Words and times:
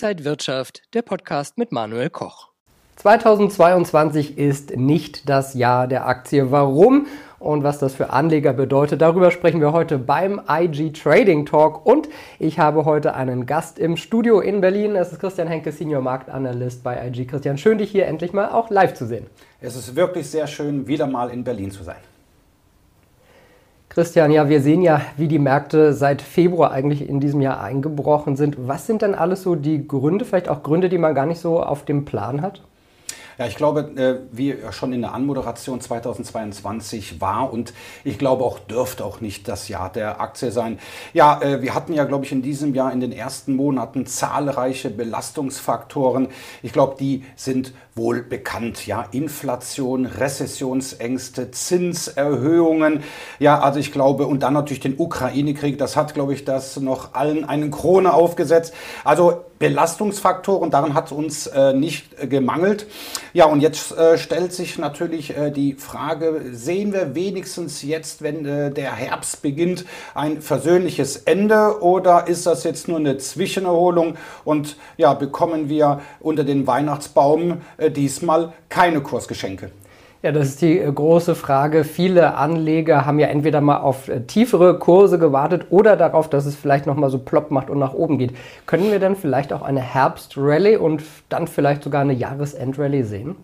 Inside 0.00 0.24
Wirtschaft, 0.24 0.82
der 0.94 1.02
Podcast 1.02 1.58
mit 1.58 1.72
Manuel 1.72 2.08
Koch. 2.08 2.50
2022 2.94 4.38
ist 4.38 4.76
nicht 4.76 5.28
das 5.28 5.54
Jahr 5.54 5.88
der 5.88 6.06
Aktie. 6.06 6.52
Warum 6.52 7.08
und 7.40 7.64
was 7.64 7.80
das 7.80 7.96
für 7.96 8.10
Anleger 8.10 8.52
bedeutet, 8.52 9.02
darüber 9.02 9.32
sprechen 9.32 9.60
wir 9.60 9.72
heute 9.72 9.98
beim 9.98 10.40
IG 10.48 10.92
Trading 10.92 11.46
Talk. 11.46 11.84
Und 11.84 12.08
ich 12.38 12.60
habe 12.60 12.84
heute 12.84 13.16
einen 13.16 13.44
Gast 13.44 13.80
im 13.80 13.96
Studio 13.96 14.38
in 14.38 14.60
Berlin. 14.60 14.94
Es 14.94 15.10
ist 15.10 15.18
Christian 15.18 15.48
Henke, 15.48 15.72
Senior 15.72 16.00
Marktanalyst 16.00 16.84
bei 16.84 17.04
IG. 17.08 17.24
Christian, 17.24 17.58
schön, 17.58 17.78
dich 17.78 17.90
hier 17.90 18.06
endlich 18.06 18.32
mal 18.32 18.50
auch 18.50 18.70
live 18.70 18.94
zu 18.94 19.04
sehen. 19.04 19.26
Es 19.60 19.74
ist 19.74 19.96
wirklich 19.96 20.30
sehr 20.30 20.46
schön, 20.46 20.86
wieder 20.86 21.08
mal 21.08 21.28
in 21.30 21.42
Berlin 21.42 21.72
zu 21.72 21.82
sein. 21.82 21.98
Christian, 23.88 24.30
ja, 24.30 24.48
wir 24.48 24.60
sehen 24.60 24.82
ja, 24.82 25.00
wie 25.16 25.28
die 25.28 25.38
Märkte 25.38 25.94
seit 25.94 26.20
Februar 26.20 26.72
eigentlich 26.72 27.08
in 27.08 27.20
diesem 27.20 27.40
Jahr 27.40 27.60
eingebrochen 27.60 28.36
sind. 28.36 28.68
Was 28.68 28.86
sind 28.86 29.02
denn 29.02 29.14
alles 29.14 29.42
so 29.42 29.54
die 29.54 29.88
Gründe, 29.88 30.24
vielleicht 30.24 30.48
auch 30.48 30.62
Gründe, 30.62 30.88
die 30.88 30.98
man 30.98 31.14
gar 31.14 31.26
nicht 31.26 31.40
so 31.40 31.62
auf 31.62 31.84
dem 31.84 32.04
Plan 32.04 32.42
hat? 32.42 32.62
Ja, 33.38 33.46
ich 33.46 33.54
glaube, 33.54 33.82
äh, 33.94 34.18
wie 34.36 34.56
schon 34.72 34.92
in 34.92 35.02
der 35.02 35.14
Anmoderation 35.14 35.80
2022 35.80 37.20
war 37.20 37.52
und 37.52 37.72
ich 38.02 38.18
glaube 38.18 38.42
auch 38.42 38.58
dürfte 38.58 39.04
auch 39.04 39.20
nicht 39.20 39.46
das 39.46 39.68
Jahr 39.68 39.92
der 39.92 40.20
Aktie 40.20 40.50
sein. 40.50 40.80
Ja, 41.12 41.40
äh, 41.40 41.62
wir 41.62 41.72
hatten 41.72 41.92
ja, 41.92 42.02
glaube 42.02 42.24
ich, 42.24 42.32
in 42.32 42.42
diesem 42.42 42.74
Jahr 42.74 42.92
in 42.92 42.98
den 42.98 43.12
ersten 43.12 43.54
Monaten 43.54 44.06
zahlreiche 44.06 44.90
Belastungsfaktoren. 44.90 46.28
Ich 46.64 46.72
glaube, 46.72 46.96
die 46.98 47.24
sind 47.36 47.74
wohl 47.94 48.22
bekannt. 48.22 48.88
Ja, 48.88 49.06
Inflation, 49.12 50.06
Rezessionsängste, 50.06 51.52
Zinserhöhungen. 51.52 53.04
Ja, 53.38 53.60
also 53.60 53.78
ich 53.78 53.92
glaube, 53.92 54.26
und 54.26 54.42
dann 54.42 54.54
natürlich 54.54 54.80
den 54.80 54.98
Ukraine-Krieg. 54.98 55.78
Das 55.78 55.96
hat, 55.96 56.12
glaube 56.12 56.34
ich, 56.34 56.44
das 56.44 56.80
noch 56.80 57.14
allen 57.14 57.44
einen 57.44 57.70
Krone 57.70 58.12
aufgesetzt. 58.12 58.74
Also 59.04 59.44
Belastungsfaktoren, 59.58 60.70
daran 60.70 60.94
hat 60.94 61.12
uns 61.12 61.46
äh, 61.48 61.72
nicht 61.72 62.18
äh, 62.18 62.26
gemangelt. 62.26 62.86
Ja, 63.32 63.46
und 63.46 63.60
jetzt 63.60 63.96
äh, 63.96 64.18
stellt 64.18 64.52
sich 64.52 64.78
natürlich 64.78 65.36
äh, 65.36 65.50
die 65.50 65.74
Frage, 65.74 66.42
sehen 66.52 66.92
wir 66.92 67.14
wenigstens 67.14 67.82
jetzt, 67.82 68.22
wenn 68.22 68.46
äh, 68.46 68.70
der 68.70 68.94
Herbst 68.94 69.42
beginnt, 69.42 69.84
ein 70.14 70.40
versöhnliches 70.40 71.16
Ende 71.16 71.82
oder 71.82 72.28
ist 72.28 72.46
das 72.46 72.64
jetzt 72.64 72.88
nur 72.88 72.98
eine 72.98 73.18
Zwischenerholung 73.18 74.16
und 74.44 74.76
ja, 74.96 75.14
bekommen 75.14 75.68
wir 75.68 76.00
unter 76.20 76.44
den 76.44 76.66
Weihnachtsbaum 76.66 77.62
äh, 77.76 77.90
diesmal 77.90 78.52
keine 78.68 79.00
Kursgeschenke? 79.00 79.70
Ja, 80.22 80.32
das 80.32 80.48
ist 80.48 80.62
die 80.62 80.78
äh, 80.80 80.92
große 80.92 81.36
Frage. 81.36 81.84
Viele 81.84 82.34
Anleger 82.34 83.06
haben 83.06 83.20
ja 83.20 83.28
entweder 83.28 83.60
mal 83.60 83.78
auf 83.78 84.08
äh, 84.08 84.20
tiefere 84.22 84.78
Kurse 84.78 85.16
gewartet 85.18 85.66
oder 85.70 85.96
darauf, 85.96 86.28
dass 86.28 86.44
es 86.44 86.56
vielleicht 86.56 86.86
nochmal 86.86 87.10
so 87.10 87.18
plopp 87.18 87.52
macht 87.52 87.70
und 87.70 87.78
nach 87.78 87.94
oben 87.94 88.18
geht. 88.18 88.34
Können 88.66 88.90
wir 88.90 88.98
dann 88.98 89.14
vielleicht 89.14 89.52
auch 89.52 89.62
eine 89.62 89.80
Herbstrallye 89.80 90.76
und 90.76 91.04
dann 91.28 91.46
vielleicht 91.46 91.84
sogar 91.84 92.00
eine 92.00 92.14
Jahresendrallye 92.14 93.04
sehen? 93.04 93.36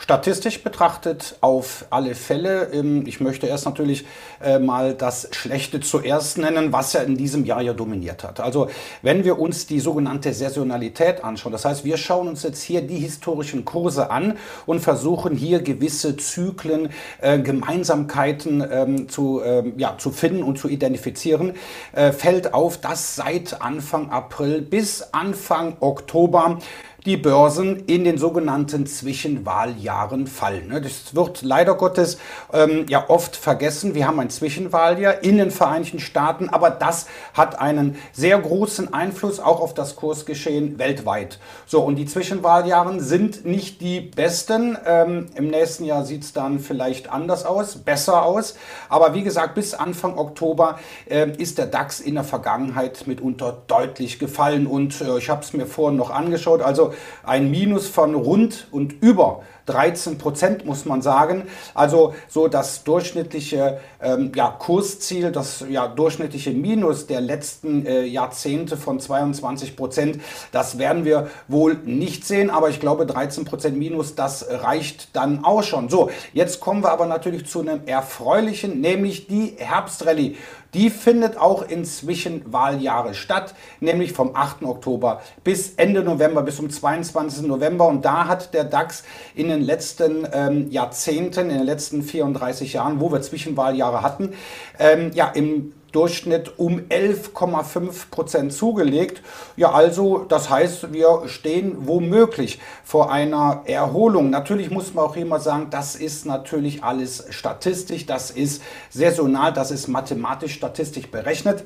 Statistisch 0.00 0.62
betrachtet 0.62 1.36
auf 1.40 1.86
alle 1.90 2.14
Fälle. 2.14 2.70
Ähm, 2.72 3.04
ich 3.06 3.20
möchte 3.20 3.48
erst 3.48 3.66
natürlich 3.66 4.06
äh, 4.40 4.60
mal 4.60 4.94
das 4.94 5.28
Schlechte 5.32 5.80
zuerst 5.80 6.38
nennen, 6.38 6.72
was 6.72 6.92
ja 6.92 7.00
in 7.00 7.16
diesem 7.16 7.44
Jahr 7.44 7.60
ja 7.62 7.72
dominiert 7.72 8.22
hat. 8.22 8.38
Also 8.38 8.68
wenn 9.02 9.24
wir 9.24 9.40
uns 9.40 9.66
die 9.66 9.80
sogenannte 9.80 10.32
Saisonalität 10.32 11.24
anschauen, 11.24 11.50
das 11.50 11.64
heißt, 11.64 11.84
wir 11.84 11.96
schauen 11.96 12.28
uns 12.28 12.44
jetzt 12.44 12.62
hier 12.62 12.80
die 12.82 12.98
historischen 12.98 13.64
Kurse 13.64 14.12
an 14.12 14.38
und 14.66 14.78
versuchen 14.78 15.34
hier 15.34 15.62
gewisse 15.62 16.16
Zyklen, 16.16 16.90
äh, 17.20 17.40
Gemeinsamkeiten 17.40 18.64
ähm, 18.70 19.08
zu, 19.08 19.42
ähm, 19.44 19.72
ja, 19.78 19.98
zu 19.98 20.12
finden 20.12 20.44
und 20.44 20.60
zu 20.60 20.68
identifizieren, 20.68 21.54
äh, 21.92 22.12
fällt 22.12 22.54
auf, 22.54 22.78
dass 22.78 23.16
seit 23.16 23.60
Anfang 23.60 24.10
April 24.10 24.62
bis 24.62 25.02
Anfang 25.12 25.76
Oktober 25.80 26.60
die 27.06 27.16
Börsen 27.16 27.84
in 27.86 28.02
den 28.02 28.18
sogenannten 28.18 28.86
Zwischenwahljahren 28.86 30.26
fallen. 30.26 30.68
Ne? 30.68 30.80
Das 30.80 31.14
wird 31.14 31.42
leider 31.42 31.74
Gottes 31.74 32.18
ähm, 32.52 32.86
ja 32.88 33.08
oft 33.08 33.36
vergessen. 33.36 33.94
Wir 33.94 34.08
haben 34.08 34.18
ein 34.18 34.30
Zwischenwahljahr 34.30 35.22
in 35.22 35.38
den 35.38 35.52
Vereinigten 35.52 36.00
Staaten, 36.00 36.48
aber 36.48 36.70
das 36.70 37.06
hat 37.34 37.60
einen 37.60 37.96
sehr 38.12 38.38
großen 38.38 38.92
Einfluss 38.92 39.38
auch 39.38 39.60
auf 39.60 39.74
das 39.74 39.94
Kursgeschehen 39.94 40.78
weltweit. 40.80 41.38
So, 41.66 41.82
und 41.82 41.96
die 41.96 42.06
Zwischenwahljahre 42.06 43.00
sind 43.00 43.44
nicht 43.44 43.80
die 43.80 44.00
besten. 44.00 44.76
Ähm, 44.84 45.26
Im 45.36 45.48
nächsten 45.48 45.84
Jahr 45.84 46.04
sieht 46.04 46.24
es 46.24 46.32
dann 46.32 46.58
vielleicht 46.58 47.10
anders 47.10 47.46
aus, 47.46 47.76
besser 47.76 48.24
aus. 48.24 48.56
Aber 48.88 49.14
wie 49.14 49.22
gesagt, 49.22 49.54
bis 49.54 49.72
Anfang 49.72 50.18
Oktober 50.18 50.80
äh, 51.08 51.30
ist 51.38 51.58
der 51.58 51.66
DAX 51.66 52.00
in 52.00 52.16
der 52.16 52.24
Vergangenheit 52.24 53.06
mitunter 53.06 53.62
deutlich 53.68 54.18
gefallen. 54.18 54.66
Und 54.66 55.00
äh, 55.00 55.18
ich 55.18 55.30
habe 55.30 55.42
es 55.42 55.52
mir 55.52 55.66
vorhin 55.66 55.96
noch 55.96 56.10
angeschaut. 56.10 56.60
Also 56.60 56.92
ein 57.22 57.50
Minus 57.50 57.88
von 57.88 58.14
rund 58.14 58.68
und 58.70 59.02
über 59.02 59.42
13 59.68 60.18
Prozent, 60.18 60.64
muss 60.64 60.84
man 60.84 61.02
sagen. 61.02 61.42
Also 61.74 62.14
so 62.28 62.48
das 62.48 62.84
durchschnittliche 62.84 63.80
ähm, 64.00 64.32
ja, 64.34 64.48
Kursziel, 64.48 65.30
das 65.30 65.64
ja, 65.68 65.86
durchschnittliche 65.86 66.50
Minus 66.50 67.06
der 67.06 67.20
letzten 67.20 67.86
äh, 67.86 68.04
Jahrzehnte 68.04 68.76
von 68.76 68.98
22 68.98 69.76
Prozent, 69.76 70.20
das 70.52 70.78
werden 70.78 71.04
wir 71.04 71.28
wohl 71.48 71.74
nicht 71.84 72.24
sehen. 72.24 72.50
Aber 72.50 72.70
ich 72.70 72.80
glaube, 72.80 73.06
13 73.06 73.44
Prozent 73.44 73.78
Minus, 73.78 74.14
das 74.14 74.46
reicht 74.48 75.14
dann 75.14 75.44
auch 75.44 75.62
schon. 75.62 75.88
So, 75.88 76.10
jetzt 76.32 76.60
kommen 76.60 76.82
wir 76.82 76.90
aber 76.90 77.06
natürlich 77.06 77.46
zu 77.46 77.60
einem 77.60 77.82
erfreulichen, 77.86 78.80
nämlich 78.80 79.26
die 79.26 79.54
Herbstrallye. 79.58 80.36
Die 80.74 80.90
findet 80.90 81.38
auch 81.38 81.62
inzwischen 81.66 82.42
Wahljahre 82.52 83.14
statt, 83.14 83.54
nämlich 83.80 84.12
vom 84.12 84.36
8. 84.36 84.64
Oktober 84.64 85.22
bis 85.42 85.74
Ende 85.76 86.02
November, 86.02 86.42
bis 86.42 86.56
zum 86.56 86.68
22. 86.68 87.46
November. 87.46 87.86
Und 87.86 88.04
da 88.04 88.26
hat 88.26 88.52
der 88.52 88.64
DAX 88.64 89.02
in 89.34 89.48
den 89.48 89.62
letzten 89.62 90.26
ähm, 90.32 90.70
Jahrzehnten, 90.70 91.50
in 91.50 91.58
den 91.58 91.66
letzten 91.66 92.02
34 92.02 92.74
Jahren, 92.74 93.00
wo 93.00 93.10
wir 93.10 93.22
Zwischenwahljahre 93.22 94.02
hatten, 94.02 94.34
ähm, 94.78 95.10
ja, 95.14 95.28
im 95.28 95.72
Durchschnitt 95.92 96.58
um 96.58 96.80
11,5 96.80 98.10
Prozent 98.10 98.52
zugelegt. 98.52 99.22
Ja, 99.56 99.72
also 99.72 100.18
das 100.18 100.50
heißt, 100.50 100.92
wir 100.92 101.22
stehen 101.26 101.86
womöglich 101.86 102.60
vor 102.84 103.10
einer 103.10 103.62
Erholung. 103.64 104.30
Natürlich 104.30 104.70
muss 104.70 104.94
man 104.94 105.04
auch 105.04 105.16
immer 105.16 105.40
sagen, 105.40 105.68
das 105.70 105.96
ist 105.96 106.26
natürlich 106.26 106.84
alles 106.84 107.26
statistisch, 107.30 108.06
das 108.06 108.30
ist 108.30 108.62
saisonal, 108.90 109.52
das 109.52 109.70
ist 109.70 109.88
mathematisch 109.88 110.54
statistisch 110.54 111.10
berechnet. 111.10 111.64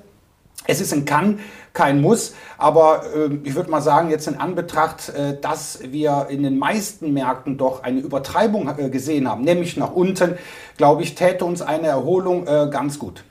Es 0.65 0.81
ist 0.81 0.93
ein 0.93 1.05
Kann, 1.05 1.41
kein 1.73 2.01
Muss, 2.01 2.35
aber 2.57 3.03
äh, 3.17 3.31
ich 3.43 3.57
würde 3.57 3.69
mal 3.69 3.81
sagen, 3.81 4.11
jetzt 4.11 4.29
in 4.29 4.37
Anbetracht, 4.37 5.09
äh, 5.09 5.41
dass 5.41 5.81
wir 5.83 6.29
in 6.31 6.45
den 6.45 6.57
meisten 6.57 7.13
Märkten 7.13 7.59
doch 7.59 7.83
eine 7.83 7.99
Übertreibung 7.99 8.69
äh, 8.79 8.89
gesehen 8.89 9.29
haben, 9.29 9.43
nämlich 9.43 9.77
nach 9.77 9.93
unten, 9.93 10.37
glaube 10.77 11.03
ich, 11.03 11.17
täte 11.17 11.45
uns 11.45 11.63
eine 11.63 11.89
Erholung 11.89 12.47
äh, 12.47 12.69
ganz 12.71 13.01
gut. 13.01 13.25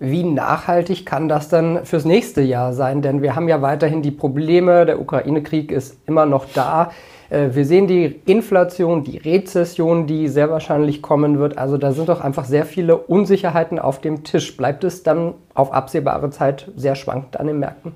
Wie 0.00 0.22
nachhaltig 0.22 1.06
kann 1.06 1.28
das 1.28 1.48
dann 1.48 1.84
fürs 1.84 2.04
nächste 2.04 2.40
Jahr 2.40 2.72
sein? 2.72 3.02
Denn 3.02 3.20
wir 3.20 3.34
haben 3.34 3.48
ja 3.48 3.62
weiterhin 3.62 4.00
die 4.00 4.12
Probleme, 4.12 4.86
der 4.86 5.00
Ukraine-Krieg 5.00 5.72
ist 5.72 5.96
immer 6.06 6.24
noch 6.24 6.46
da. 6.54 6.92
Äh, 7.30 7.48
wir 7.52 7.64
sehen 7.64 7.88
die 7.88 8.20
Inflation, 8.24 9.02
die 9.02 9.18
Rezession, 9.18 10.06
die 10.06 10.28
sehr 10.28 10.50
wahrscheinlich 10.50 11.02
kommen 11.02 11.40
wird. 11.40 11.58
Also 11.58 11.78
da 11.78 11.90
sind 11.90 12.08
doch 12.08 12.20
einfach 12.20 12.44
sehr 12.44 12.64
viele 12.64 12.96
Unsicherheiten 12.96 13.80
auf 13.80 14.00
dem 14.00 14.22
Tisch. 14.22 14.56
Bleibt 14.56 14.84
es 14.84 15.02
dann 15.02 15.34
auf 15.54 15.72
absehbare 15.72 16.30
Zeit 16.30 16.70
sehr 16.76 16.94
schwankend 16.94 17.40
an 17.40 17.48
den 17.48 17.58
Märkten? 17.58 17.92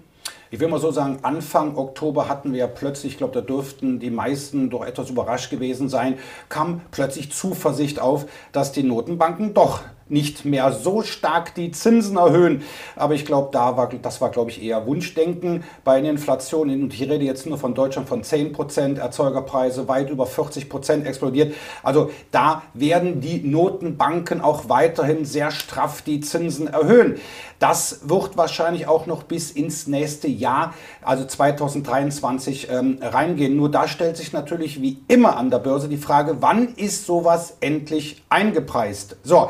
Ich 0.51 0.61
will 0.61 0.69
mal 0.69 0.81
so 0.81 0.91
sagen, 0.91 1.21
Anfang 1.23 1.79
Oktober 1.79 2.29
hatten 2.29 2.53
wir 2.53 2.59
ja 2.59 2.67
plötzlich, 2.67 3.13
ich 3.13 3.19
glaube, 3.19 3.33
da 3.33 3.41
dürften 3.41 4.01
die 4.01 4.11
meisten 4.11 4.69
doch 4.69 4.85
etwas 4.85 5.09
überrascht 5.09 5.51
gewesen 5.51 5.89
sein, 5.89 6.19
kam 6.51 6.83
plötzlich 6.91 7.33
Zuversicht 7.33 7.99
auf, 8.01 8.27
dass 8.53 8.71
die 8.71 8.83
Notenbanken 8.83 9.55
doch 9.55 9.81
nicht 10.13 10.45
mehr 10.45 10.73
so 10.73 11.03
stark 11.03 11.55
die 11.55 11.73
Zinsen 11.73 12.17
erhöhen. 12.17 12.63
Aber 12.95 13.15
ich 13.15 13.25
glaube, 13.25 13.49
da 13.53 13.77
war, 13.77 13.89
das 13.89 14.21
war, 14.21 14.31
glaube 14.31 14.51
ich, 14.51 14.63
eher 14.63 14.87
Wunschdenken 14.87 15.65
bei 15.85 15.95
einer 15.95 16.11
Inflation. 16.11 16.71
Und 16.71 16.95
ich 16.95 17.03
rede 17.03 17.25
jetzt 17.25 17.47
nur 17.47 17.59
von 17.59 17.75
Deutschland 17.75 18.09
von 18.09 18.23
10 18.23 18.53
Prozent, 18.53 18.99
Erzeugerpreise 18.99 19.89
weit 19.89 20.11
über 20.11 20.27
40 20.27 20.69
Prozent 20.69 21.07
explodiert. 21.07 21.55
Also 21.83 22.11
da 22.31 22.63
werden 22.75 23.21
die 23.21 23.41
Notenbanken 23.41 24.41
auch 24.41 24.69
weiterhin 24.69 25.25
sehr 25.25 25.51
straff 25.51 26.03
die 26.03 26.21
Zinsen 26.21 26.67
erhöhen. 26.67 27.19
Das 27.63 28.09
wird 28.09 28.37
wahrscheinlich 28.37 28.89
auch 28.89 29.07
noch 29.07 29.23
bis 29.23 29.53
ins 29.53 29.87
nächste 29.87 30.27
Jahr, 30.27 30.75
also 31.01 31.25
2023, 31.25 32.69
ähm, 32.69 32.99
reingehen. 33.01 33.57
Nur 33.57 33.71
da 33.71 33.87
stellt 33.87 34.17
sich 34.17 34.33
natürlich 34.33 34.83
wie 34.83 34.99
immer 35.07 35.37
an 35.37 35.49
der 35.49 35.61
Börse 35.61 35.89
die 35.89 35.97
Frage, 35.97 36.39
wann 36.41 36.75
ist 36.75 37.07
sowas 37.07 37.57
endlich 37.61 38.25
eingepreist? 38.29 39.17
So. 39.23 39.49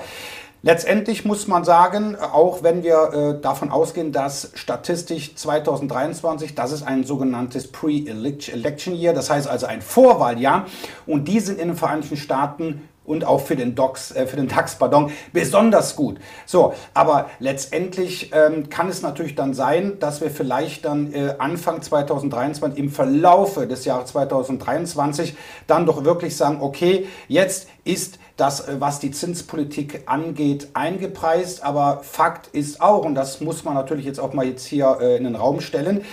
Letztendlich 0.65 1.25
muss 1.25 1.49
man 1.49 1.65
sagen, 1.65 2.15
auch 2.17 2.63
wenn 2.63 2.85
wir 2.85 3.13
äh, 3.13 3.41
davon 3.41 3.73
ausgehen, 3.73 4.13
dass 4.13 4.53
statistisch 4.55 5.35
2023, 5.35 6.55
das 6.55 6.71
ist 6.71 6.85
ein 6.85 7.03
sogenanntes 7.03 7.67
Pre-Election 7.73 8.95
Year, 8.95 9.13
das 9.13 9.29
heißt 9.29 9.49
also 9.49 9.67
ein 9.67 9.83
Vorwahljahr, 9.83 10.67
und 11.05 11.27
die 11.27 11.41
sind 11.41 11.59
in 11.59 11.67
den 11.69 11.77
Vereinigten 11.77 12.17
Staaten 12.17 12.89
und 13.05 13.25
auch 13.25 13.41
für 13.41 13.57
den, 13.57 13.75
DOX, 13.75 14.13
äh, 14.13 14.27
für 14.27 14.37
den 14.37 14.47
DAX 14.47 14.77
pardon, 14.77 15.11
besonders 15.33 15.97
gut. 15.97 16.19
So, 16.47 16.75
aber 16.95 17.29
letztendlich 17.41 18.31
ähm, 18.33 18.71
kann 18.71 18.89
es 18.89 19.03
natürlich 19.03 19.35
dann 19.35 19.55
sein, 19.55 19.99
dass 19.99 20.21
wir 20.21 20.31
vielleicht 20.31 20.85
dann 20.85 21.13
äh, 21.13 21.35
Anfang 21.39 21.83
2023 21.83 22.79
im 22.79 22.91
Verlaufe 22.91 23.67
des 23.67 23.85
Jahres 23.85 24.11
2023 24.11 25.35
dann 25.67 25.87
doch 25.87 26.05
wirklich 26.05 26.37
sagen, 26.37 26.59
okay, 26.61 27.09
jetzt 27.27 27.69
ist 27.85 28.21
das, 28.43 28.67
äh, 28.67 28.81
was 28.81 28.99
die 28.99 29.13
Zinspolitik 29.13 30.03
angeht, 30.07 30.69
eingepreist. 30.75 31.63
Aber 31.63 32.01
Fakt 32.03 32.49
ist 32.49 32.81
auch, 32.81 33.05
und 33.05 33.15
das 33.15 33.41
muss 33.41 33.65
man 33.65 33.75
natürlich 33.75 34.05
jetzt 34.05 34.19
auch 34.19 34.35
mal 34.35 34.45
jetzt 34.45 34.67
hier 34.67 34.99
äh, 35.01 35.17
in 35.17 35.25
den 35.25 35.37
Raum 35.37 35.61
stellen, 35.61 36.05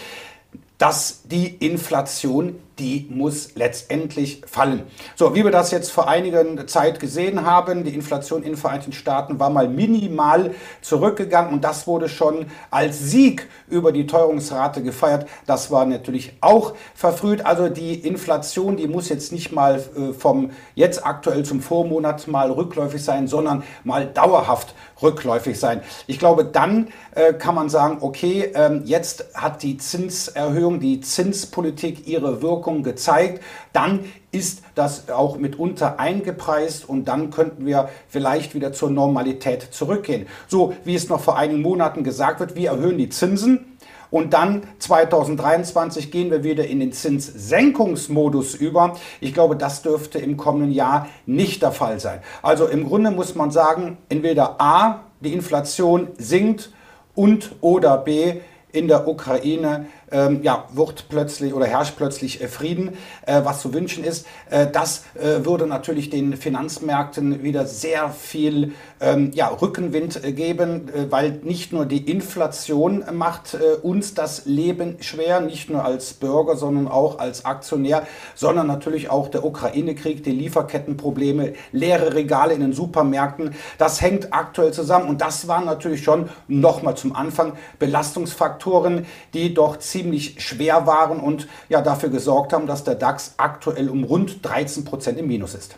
dass 0.78 1.24
die 1.26 1.48
Inflation 1.48 2.60
die 2.80 3.08
muss 3.10 3.56
letztendlich 3.56 4.42
fallen. 4.46 4.84
So, 5.16 5.36
wie 5.36 5.44
wir 5.44 5.52
das 5.52 5.72
jetzt 5.72 5.92
vor 5.92 6.08
einiger 6.08 6.68
Zeit 6.68 7.00
gesehen 7.00 7.46
haben, 7.46 7.84
die 7.84 7.94
Inflation 7.94 8.44
in 8.44 8.52
den 8.52 8.58
Vereinigten 8.58 8.94
Staaten 8.94 9.40
war 9.40 9.50
mal 9.50 9.68
minimal 9.68 10.56
zurückgegangen 10.82 11.54
und 11.54 11.64
das 11.64 11.88
wurde 11.88 12.10
schon 12.10 12.46
als 12.72 13.00
Sieg 13.00 13.48
über 13.68 13.92
die 13.92 14.08
Teuerungsrate 14.08 14.82
gefeiert. 14.82 15.28
Das 15.46 15.72
war 15.72 15.86
natürlich 15.86 16.34
auch 16.42 16.74
verfrüht. 16.96 17.46
Also 17.46 17.70
die 17.70 17.96
Inflation, 17.96 18.78
die 18.78 18.88
muss 18.88 19.10
jetzt 19.10 19.32
nicht 19.32 19.52
mal 19.52 19.76
äh, 19.76 20.14
vom 20.14 20.52
jetzt 20.76 21.06
aktuell 21.06 21.44
zum 21.44 21.62
Vormonat 21.62 22.28
mal 22.28 22.52
rückläufig 22.52 23.04
sein, 23.04 23.28
sondern 23.28 23.64
mal 23.84 24.06
dauerhaft 24.06 24.74
rückläufig 25.02 25.60
sein. 25.60 25.82
Ich 26.08 26.20
glaube, 26.20 26.46
dann 26.46 26.90
äh, 27.16 27.34
kann 27.34 27.56
man 27.56 27.70
sagen, 27.70 27.98
okay, 28.02 28.52
ähm, 28.54 28.82
jetzt 28.86 29.26
hat 29.34 29.64
die 29.64 29.78
Zinserhöhung, 29.78 30.80
die 30.80 31.02
Zinspolitik 31.02 32.08
ihre 32.08 32.42
Wirkung 32.42 32.69
Wirkung 32.70 32.84
gezeigt, 32.84 33.44
dann 33.74 34.06
ist 34.32 34.62
das 34.76 35.10
auch 35.10 35.38
mitunter 35.38 36.00
eingepreist 36.00 36.88
und 36.88 37.06
dann 37.06 37.32
könnten 37.32 37.66
wir 37.66 37.90
vielleicht 38.08 38.54
wieder 38.54 38.74
zur 38.74 38.92
Normalität 38.92 39.70
zurückgehen. 39.72 40.28
So 40.48 40.74
wie 40.84 40.96
es 40.96 41.10
noch 41.10 41.20
vor 41.20 41.38
einigen 41.38 41.62
Monaten 41.62 42.04
gesagt 42.04 42.40
wird, 42.40 42.56
wir 42.56 42.70
erhöhen 42.70 42.98
die 42.98 43.10
Zinsen. 43.10 43.66
Und 44.12 44.34
dann 44.34 44.64
2023 44.80 46.10
gehen 46.10 46.32
wir 46.32 46.44
wieder 46.44 46.66
in 46.66 46.80
den 46.80 46.92
Zinssenkungsmodus 46.92 48.56
über. 48.56 48.98
Ich 49.22 49.36
glaube, 49.36 49.56
das 49.56 49.84
dürfte 49.84 50.18
im 50.18 50.36
kommenden 50.36 50.72
Jahr 50.72 51.08
nicht 51.28 51.62
der 51.62 51.72
Fall 51.72 52.00
sein. 52.00 52.20
Also 52.42 52.66
im 52.66 52.88
Grunde 52.88 53.12
muss 53.12 53.36
man 53.36 53.52
sagen, 53.52 54.00
entweder 54.10 54.60
A, 54.60 55.02
die 55.22 55.32
Inflation 55.32 56.08
sinkt 56.18 56.72
und 57.14 57.52
oder 57.62 57.98
B, 57.98 58.42
in 58.72 58.88
der 58.88 59.08
Ukraine 59.08 59.88
ähm, 60.12 60.42
ja, 60.44 60.66
wird 60.74 61.10
plötzlich 61.10 61.54
oder 61.54 61.66
herrscht 61.66 61.96
plötzlich 61.98 62.42
äh, 62.42 62.48
Frieden, 62.48 62.98
äh, 63.26 63.42
was 63.44 63.62
zu 63.62 63.74
wünschen 63.74 64.04
ist. 64.04 64.26
Äh, 64.50 64.68
das 64.72 65.04
äh, 65.16 65.46
würde 65.46 65.68
natürlich 65.68 66.10
den 66.10 66.36
Finanzmärkten 66.36 67.44
wieder 67.44 67.66
sehr 67.66 68.10
viel 68.10 68.74
ähm, 69.02 69.32
ja, 69.34 69.48
Rückenwind 69.48 70.24
äh, 70.24 70.32
geben, 70.34 70.90
äh, 70.90 71.12
weil 71.12 71.40
nicht 71.44 71.74
nur 71.74 71.86
die 71.86 72.10
Inflation 72.10 73.04
macht 73.14 73.58
uns 73.82 74.14
das 74.14 74.46
Leben 74.46 74.98
schwer, 75.02 75.42
nicht 75.42 75.70
nur 75.70 75.84
als 75.84 76.14
Bürger, 76.14 76.56
sondern 76.56 76.88
auch 76.88 77.20
als 77.20 77.46
Aktionär, 77.46 78.06
sondern 78.36 78.68
natürlich 78.68 79.10
auch 79.10 79.28
der 79.28 79.44
Ukraine-Krieg, 79.44 80.24
die 80.24 80.32
Lieferkettenprobleme, 80.32 81.54
leere 81.72 82.14
Regale 82.14 82.54
in 82.54 82.62
den 82.62 82.74
Supermärkten. 82.74 83.56
Das 83.78 84.02
hängt 84.02 84.34
aktuell 84.34 84.72
zusammen 84.72 85.08
und 85.08 85.22
das 85.22 85.48
waren 85.48 85.66
natürlich 85.66 86.04
schon 86.04 86.30
nochmal 86.48 86.96
zum 86.96 87.16
Anfang 87.16 87.54
Belastungsfaktoren, 87.80 89.06
die 89.34 89.54
doch 89.54 89.78
ziemlich 89.78 89.99
ziemlich 90.00 90.42
schwer 90.42 90.88
waren 90.88 91.20
und 91.20 91.48
ja 91.68 91.82
dafür 91.82 92.10
gesorgt 92.10 92.54
haben, 92.54 92.68
dass 92.68 92.84
der 92.86 92.96
DAX 92.96 93.34
aktuell 93.38 93.90
um 93.90 94.04
rund 94.06 94.46
13 94.46 94.86
Prozent 94.86 95.20
im 95.20 95.28
Minus 95.28 95.56
ist. 95.56 95.76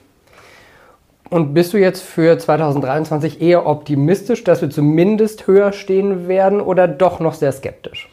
Und 1.29 1.53
bist 1.53 1.73
du 1.73 1.77
jetzt 1.77 2.03
für 2.03 2.38
2023 2.38 3.41
eher 3.41 3.65
optimistisch, 3.65 4.44
dass 4.44 4.62
wir 4.62 4.69
zumindest 4.69 5.47
höher 5.47 5.71
stehen 5.71 6.27
werden 6.27 6.62
oder 6.62 6.88
doch 6.88 7.19
noch 7.19 7.33
sehr 7.33 7.51
skeptisch? 7.51 8.09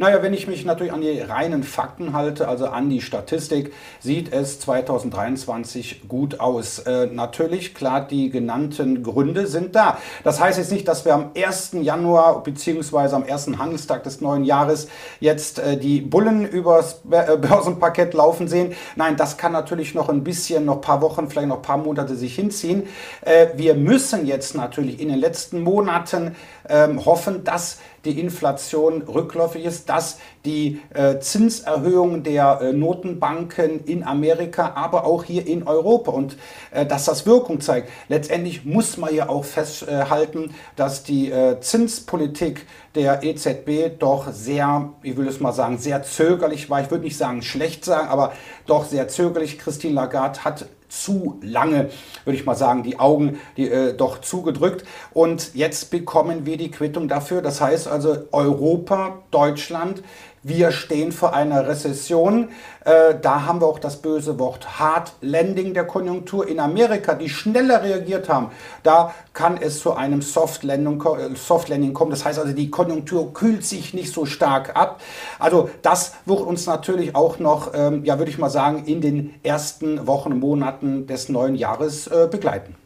Naja, 0.00 0.22
wenn 0.22 0.32
ich 0.32 0.48
mich 0.48 0.64
natürlich 0.64 0.94
an 0.94 1.02
die 1.02 1.20
reinen 1.20 1.62
Fakten 1.62 2.14
halte, 2.14 2.48
also 2.48 2.68
an 2.68 2.88
die 2.88 3.02
Statistik, 3.02 3.74
sieht 3.98 4.32
es 4.32 4.58
2023 4.60 6.08
gut 6.08 6.40
aus. 6.40 6.78
Äh, 6.78 7.08
natürlich, 7.08 7.74
klar, 7.74 8.08
die 8.08 8.30
genannten 8.30 9.02
Gründe 9.02 9.46
sind 9.46 9.76
da. 9.76 9.98
Das 10.24 10.40
heißt 10.40 10.56
jetzt 10.56 10.72
nicht, 10.72 10.88
dass 10.88 11.04
wir 11.04 11.12
am 11.12 11.32
1. 11.36 11.72
Januar 11.82 12.42
bzw. 12.42 13.14
am 13.14 13.24
ersten 13.26 13.58
Handelstag 13.58 14.02
des 14.04 14.22
neuen 14.22 14.44
Jahres 14.44 14.88
jetzt 15.20 15.58
äh, 15.58 15.76
die 15.76 16.00
Bullen 16.00 16.48
übers 16.48 17.02
äh, 17.10 17.36
Börsenparkett 17.36 18.14
laufen 18.14 18.48
sehen. 18.48 18.72
Nein, 18.96 19.18
das 19.18 19.36
kann 19.36 19.52
natürlich 19.52 19.94
noch 19.94 20.08
ein 20.08 20.24
bisschen, 20.24 20.64
noch 20.64 20.76
ein 20.76 20.80
paar 20.80 21.02
Wochen, 21.02 21.28
vielleicht 21.28 21.48
noch 21.48 21.56
ein 21.56 21.62
paar 21.62 21.76
Monate 21.76 22.14
sich 22.14 22.34
hinziehen. 22.34 22.84
Äh, 23.20 23.48
wir 23.56 23.74
müssen 23.74 24.26
jetzt 24.26 24.54
natürlich 24.54 24.98
in 24.98 25.10
den 25.10 25.18
letzten 25.18 25.60
Monaten 25.60 26.36
ähm, 26.70 27.04
hoffen, 27.04 27.44
dass 27.44 27.80
die 28.04 28.18
Inflation 28.18 29.02
rückläufig 29.02 29.64
ist, 29.64 29.88
dass 29.88 30.18
die 30.44 30.80
äh, 30.94 31.18
Zinserhöhung 31.18 32.22
der 32.22 32.60
äh, 32.62 32.72
Notenbanken 32.72 33.84
in 33.84 34.04
Amerika, 34.04 34.72
aber 34.74 35.04
auch 35.04 35.24
hier 35.24 35.46
in 35.46 35.66
Europa 35.66 36.10
und 36.10 36.36
äh, 36.70 36.86
dass 36.86 37.04
das 37.04 37.26
Wirkung 37.26 37.60
zeigt. 37.60 37.90
Letztendlich 38.08 38.64
muss 38.64 38.96
man 38.96 39.14
ja 39.14 39.28
auch 39.28 39.44
festhalten, 39.44 40.54
dass 40.76 41.02
die 41.02 41.30
äh, 41.30 41.60
Zinspolitik 41.60 42.66
der 42.94 43.22
EZB 43.22 43.98
doch 43.98 44.32
sehr, 44.32 44.90
ich 45.02 45.16
will 45.16 45.28
es 45.28 45.40
mal 45.40 45.52
sagen, 45.52 45.78
sehr 45.78 46.02
zögerlich 46.02 46.70
war. 46.70 46.80
Ich 46.80 46.90
würde 46.90 47.04
nicht 47.04 47.16
sagen 47.16 47.42
schlecht 47.42 47.84
sagen, 47.84 48.08
aber 48.08 48.32
doch 48.66 48.84
sehr 48.84 49.08
zögerlich. 49.08 49.58
Christine 49.58 49.94
Lagarde 49.94 50.44
hat 50.44 50.66
zu 50.90 51.38
lange, 51.42 51.90
würde 52.24 52.36
ich 52.36 52.44
mal 52.44 52.54
sagen, 52.54 52.82
die 52.82 52.98
Augen 52.98 53.38
die, 53.56 53.68
äh, 53.68 53.94
doch 53.94 54.20
zugedrückt. 54.20 54.84
Und 55.12 55.54
jetzt 55.54 55.90
bekommen 55.90 56.44
wir 56.44 56.56
die 56.56 56.70
Quittung 56.70 57.08
dafür. 57.08 57.40
Das 57.40 57.60
heißt 57.60 57.88
also 57.88 58.24
Europa, 58.32 59.22
Deutschland 59.30 60.02
wir 60.42 60.72
stehen 60.72 61.12
vor 61.12 61.34
einer 61.34 61.66
Rezession. 61.68 62.48
Äh, 62.84 63.14
da 63.20 63.44
haben 63.44 63.60
wir 63.60 63.66
auch 63.66 63.78
das 63.78 64.00
böse 64.00 64.38
Wort 64.38 64.78
Hard 64.78 65.12
Landing 65.20 65.74
der 65.74 65.84
Konjunktur. 65.84 66.48
In 66.48 66.60
Amerika, 66.60 67.14
die 67.14 67.28
schneller 67.28 67.82
reagiert 67.82 68.28
haben, 68.28 68.50
da 68.82 69.14
kann 69.34 69.58
es 69.60 69.80
zu 69.80 69.92
einem 69.92 70.22
Soft 70.22 70.62
Landing, 70.62 71.02
äh, 71.02 71.36
Soft 71.36 71.68
Landing 71.68 71.92
kommen. 71.92 72.10
Das 72.10 72.24
heißt 72.24 72.38
also, 72.38 72.52
die 72.52 72.70
Konjunktur 72.70 73.34
kühlt 73.34 73.64
sich 73.64 73.92
nicht 73.92 74.12
so 74.12 74.24
stark 74.24 74.76
ab. 74.76 75.00
Also 75.38 75.68
das 75.82 76.14
wird 76.24 76.40
uns 76.40 76.66
natürlich 76.66 77.14
auch 77.14 77.38
noch, 77.38 77.72
ähm, 77.74 78.04
ja 78.04 78.18
würde 78.18 78.30
ich 78.30 78.38
mal 78.38 78.50
sagen, 78.50 78.84
in 78.86 79.00
den 79.00 79.34
ersten 79.42 80.06
Wochen, 80.06 80.38
Monaten 80.38 81.06
des 81.06 81.28
neuen 81.28 81.54
Jahres 81.54 82.06
äh, 82.06 82.28
begleiten. 82.30 82.76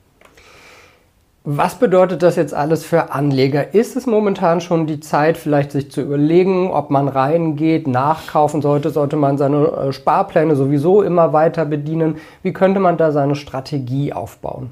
Was 1.46 1.78
bedeutet 1.78 2.22
das 2.22 2.36
jetzt 2.36 2.54
alles 2.54 2.86
für 2.86 3.12
Anleger? 3.12 3.74
Ist 3.74 3.96
es 3.96 4.06
momentan 4.06 4.62
schon 4.62 4.86
die 4.86 5.00
Zeit, 5.00 5.36
vielleicht 5.36 5.72
sich 5.72 5.90
zu 5.90 6.00
überlegen, 6.00 6.70
ob 6.70 6.88
man 6.88 7.06
reingeht, 7.06 7.86
nachkaufen 7.86 8.62
sollte? 8.62 8.88
Sollte 8.88 9.16
man 9.16 9.36
seine 9.36 9.66
äh, 9.66 9.92
Sparpläne 9.92 10.56
sowieso 10.56 11.02
immer 11.02 11.34
weiter 11.34 11.66
bedienen? 11.66 12.16
Wie 12.42 12.54
könnte 12.54 12.80
man 12.80 12.96
da 12.96 13.12
seine 13.12 13.34
Strategie 13.34 14.14
aufbauen? 14.14 14.70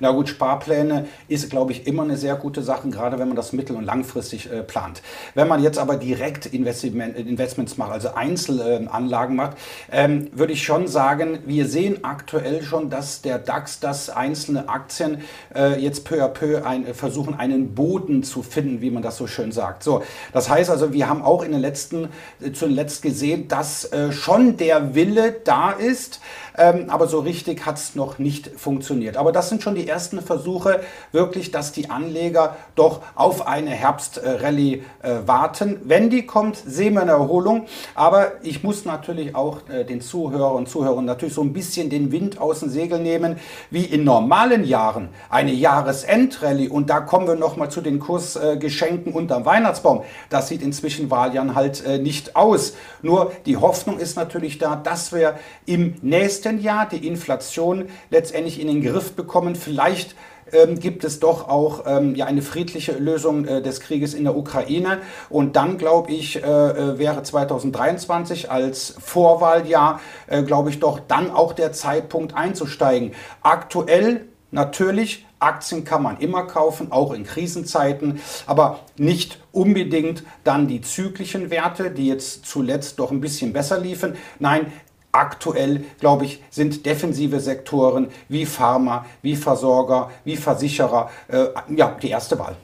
Na 0.00 0.10
gut, 0.10 0.28
Sparpläne 0.28 1.06
ist, 1.28 1.50
glaube 1.50 1.72
ich, 1.72 1.86
immer 1.86 2.02
eine 2.02 2.16
sehr 2.16 2.36
gute 2.36 2.62
Sache, 2.62 2.88
gerade 2.88 3.18
wenn 3.18 3.28
man 3.28 3.36
das 3.36 3.52
mittel- 3.52 3.76
und 3.76 3.84
langfristig 3.84 4.50
äh, 4.50 4.62
plant. 4.62 5.02
Wenn 5.34 5.48
man 5.48 5.62
jetzt 5.62 5.78
aber 5.78 5.96
direkt 5.96 6.46
Investment, 6.46 7.16
Investments 7.16 7.76
macht, 7.76 7.92
also 7.92 8.14
Einzelanlagen 8.14 9.34
äh, 9.34 9.36
macht, 9.36 9.56
ähm, 9.90 10.28
würde 10.32 10.52
ich 10.52 10.62
schon 10.64 10.88
sagen, 10.88 11.40
wir 11.46 11.66
sehen 11.66 12.04
aktuell 12.04 12.62
schon, 12.62 12.90
dass 12.90 13.22
der 13.22 13.38
DAX, 13.38 13.80
dass 13.80 14.10
einzelne 14.10 14.68
Aktien 14.68 15.22
äh, 15.54 15.80
jetzt 15.80 16.04
peu 16.04 16.22
à 16.22 16.28
peu 16.28 16.64
ein, 16.64 16.86
äh, 16.86 16.94
versuchen, 16.94 17.34
einen 17.34 17.74
Boden 17.74 18.22
zu 18.22 18.42
finden, 18.42 18.80
wie 18.80 18.90
man 18.90 19.02
das 19.02 19.16
so 19.16 19.26
schön 19.26 19.52
sagt. 19.52 19.82
So, 19.82 20.02
das 20.32 20.48
heißt 20.48 20.70
also, 20.70 20.92
wir 20.92 21.08
haben 21.08 21.22
auch 21.22 21.42
in 21.42 21.52
den 21.52 21.60
letzten, 21.60 22.08
äh, 22.40 22.52
zuletzt 22.52 23.02
gesehen, 23.02 23.48
dass 23.48 23.84
äh, 23.92 24.12
schon 24.12 24.56
der 24.56 24.94
Wille 24.94 25.36
da 25.44 25.70
ist, 25.70 26.20
ähm, 26.58 26.88
aber 26.88 27.06
so 27.06 27.20
richtig 27.20 27.66
hat 27.66 27.76
es 27.76 27.94
noch 27.94 28.18
nicht 28.18 28.50
funktioniert. 28.56 29.16
Aber 29.16 29.32
das 29.32 29.48
sind 29.48 29.62
schon 29.62 29.74
die 29.74 29.86
ersten 29.86 30.20
Versuche, 30.20 30.80
wirklich, 31.12 31.50
dass 31.50 31.72
die 31.72 31.90
Anleger 31.90 32.56
doch 32.74 33.02
auf 33.14 33.46
eine 33.46 33.70
Herbstrallye 33.70 34.82
äh, 35.02 35.10
warten. 35.26 35.80
Wenn 35.84 36.10
die 36.10 36.24
kommt, 36.24 36.56
sehen 36.56 36.94
wir 36.94 37.02
eine 37.02 37.12
Erholung. 37.12 37.66
Aber 37.94 38.32
ich 38.42 38.62
muss 38.62 38.84
natürlich 38.84 39.34
auch 39.34 39.68
äh, 39.68 39.84
den 39.84 40.00
Zuhörer 40.00 40.54
und 40.54 40.68
Zuhörern 40.68 41.04
natürlich 41.04 41.34
so 41.34 41.42
ein 41.42 41.52
bisschen 41.52 41.90
den 41.90 42.12
Wind 42.12 42.40
aus 42.40 42.60
den 42.60 42.70
Segeln 42.70 43.02
nehmen, 43.02 43.36
wie 43.70 43.84
in 43.84 44.04
normalen 44.04 44.64
Jahren 44.64 45.10
eine 45.28 45.52
Jahresendrallye. 45.52 46.68
Und 46.68 46.90
da 46.90 47.00
kommen 47.00 47.26
wir 47.26 47.36
nochmal 47.36 47.70
zu 47.70 47.80
den 47.80 47.98
Kursgeschenken 47.98 49.12
äh, 49.12 49.16
unterm 49.16 49.44
Weihnachtsbaum. 49.44 50.02
Das 50.30 50.48
sieht 50.48 50.62
inzwischen 50.62 51.10
Wahljahren 51.10 51.54
halt 51.54 51.84
äh, 51.84 51.98
nicht 51.98 52.36
aus. 52.36 52.74
Nur 53.02 53.32
die 53.44 53.56
Hoffnung 53.56 53.98
ist 53.98 54.16
natürlich 54.16 54.58
da, 54.58 54.76
dass 54.76 55.12
wir 55.12 55.38
im 55.66 55.94
nächsten 56.02 56.45
nächsten 56.46 56.64
Jahr 56.64 56.88
die 56.88 57.06
Inflation 57.06 57.88
letztendlich 58.10 58.60
in 58.60 58.68
den 58.68 58.82
Griff 58.82 59.12
bekommen, 59.12 59.56
vielleicht 59.56 60.14
ähm, 60.52 60.78
gibt 60.78 61.02
es 61.02 61.18
doch 61.18 61.48
auch 61.48 61.84
ähm, 61.86 62.14
ja, 62.14 62.26
eine 62.26 62.40
friedliche 62.40 62.92
Lösung 62.92 63.46
äh, 63.46 63.62
des 63.62 63.80
Krieges 63.80 64.14
in 64.14 64.22
der 64.22 64.36
Ukraine. 64.36 65.00
Und 65.28 65.56
dann, 65.56 65.76
glaube 65.76 66.12
ich, 66.12 66.36
äh, 66.36 66.46
äh 66.46 66.98
wäre 66.98 67.24
2023 67.24 68.48
als 68.48 68.94
Vorwahljahr, 69.00 70.00
äh, 70.28 70.44
glaube 70.44 70.70
ich, 70.70 70.78
doch 70.78 71.00
dann 71.00 71.32
auch 71.32 71.52
der 71.52 71.72
Zeitpunkt 71.72 72.34
einzusteigen. 72.34 73.12
Aktuell 73.42 74.26
natürlich 74.52 75.26
Aktien 75.40 75.84
kann 75.84 76.02
man 76.02 76.18
immer 76.18 76.44
kaufen, 76.44 76.92
auch 76.92 77.12
in 77.12 77.24
Krisenzeiten, 77.24 78.20
aber 78.46 78.80
nicht 78.96 79.40
unbedingt 79.52 80.22
dann 80.44 80.66
die 80.66 80.80
zyklischen 80.80 81.50
Werte, 81.50 81.90
die 81.90 82.06
jetzt 82.06 82.46
zuletzt 82.46 83.00
doch 83.00 83.10
ein 83.10 83.20
bisschen 83.20 83.52
besser 83.52 83.78
liefen. 83.78 84.14
Nein, 84.38 84.72
aktuell, 85.16 85.84
glaube 86.00 86.24
ich, 86.24 86.42
sind 86.50 86.86
defensive 86.86 87.40
Sektoren 87.40 88.08
wie 88.28 88.46
Pharma, 88.46 89.04
wie 89.22 89.36
Versorger, 89.36 90.10
wie 90.24 90.36
Versicherer 90.36 91.10
äh, 91.28 91.46
ja, 91.74 91.96
die 92.00 92.10
erste 92.10 92.38
Wahl. 92.38 92.56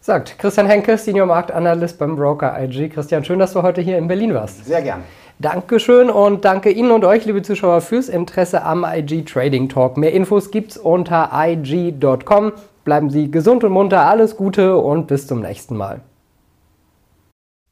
Sagt 0.00 0.38
Christian 0.38 0.66
Henke, 0.66 0.96
Senior 0.96 1.26
Marktanalyst 1.26 1.98
beim 1.98 2.16
Broker 2.16 2.56
IG. 2.62 2.88
Christian, 2.88 3.24
schön, 3.24 3.38
dass 3.38 3.52
du 3.52 3.62
heute 3.62 3.80
hier 3.80 3.98
in 3.98 4.08
Berlin 4.08 4.32
warst. 4.32 4.64
Sehr 4.64 4.80
gern. 4.80 5.02
Dankeschön 5.40 6.10
und 6.10 6.44
danke 6.44 6.70
Ihnen 6.70 6.90
und 6.90 7.04
euch, 7.04 7.24
liebe 7.24 7.42
Zuschauer, 7.42 7.80
fürs 7.80 8.08
Interesse 8.08 8.64
am 8.64 8.84
IG 8.84 9.22
Trading 9.24 9.68
Talk. 9.68 9.96
Mehr 9.96 10.12
Infos 10.12 10.50
gibt's 10.50 10.76
unter 10.76 11.30
IG.com. 11.32 12.52
Bleiben 12.84 13.10
Sie 13.10 13.30
gesund 13.30 13.64
und 13.64 13.72
munter, 13.72 14.06
alles 14.06 14.36
Gute 14.36 14.78
und 14.78 15.06
bis 15.06 15.26
zum 15.26 15.40
nächsten 15.40 15.76
Mal. 15.76 16.00